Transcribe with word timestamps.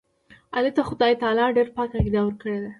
علي 0.55 0.71
ته 0.75 0.81
خدای 0.89 1.13
تعالی 1.21 1.47
ډېره 1.55 1.71
پاکه 1.77 1.95
عقیده 1.99 2.21
ورکړې 2.23 2.57
ده. 2.63 2.69